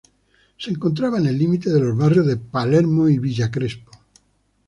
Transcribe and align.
Se 0.57 0.71
encontraba 0.71 1.19
en 1.19 1.27
el 1.27 1.37
límite 1.37 1.71
de 1.71 1.79
los 1.79 1.95
barrios 1.95 2.25
de 2.25 2.35
Palermo 2.35 3.07
y 3.07 3.19
Villa 3.19 3.51
Crespo. 3.51 3.91